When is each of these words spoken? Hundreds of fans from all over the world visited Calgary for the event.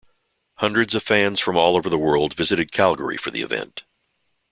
Hundreds 0.55 0.95
of 0.95 1.03
fans 1.03 1.39
from 1.39 1.55
all 1.55 1.75
over 1.77 1.87
the 1.87 1.95
world 1.95 2.33
visited 2.33 2.71
Calgary 2.71 3.17
for 3.17 3.29
the 3.29 3.43
event. 3.43 3.83